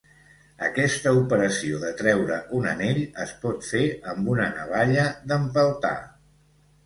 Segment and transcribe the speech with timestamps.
[0.67, 5.95] Aquesta operació de treure un anell es pot fer amb una navalla d'empeltar.